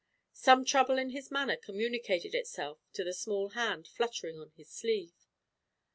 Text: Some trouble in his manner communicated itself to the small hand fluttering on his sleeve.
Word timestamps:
Some 0.33 0.65
trouble 0.65 0.97
in 0.97 1.11
his 1.11 1.29
manner 1.29 1.55
communicated 1.55 2.33
itself 2.33 2.79
to 2.93 3.03
the 3.03 3.13
small 3.13 3.49
hand 3.49 3.87
fluttering 3.87 4.39
on 4.39 4.49
his 4.57 4.71
sleeve. 4.71 5.27